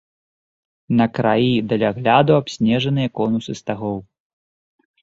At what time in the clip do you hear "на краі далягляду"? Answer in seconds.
1.01-2.31